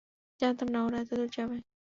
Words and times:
জানতাম 0.39 0.67
না 0.73 0.79
ওরা 0.85 0.97
এতদূর 1.03 1.29
যাবে। 1.35 1.57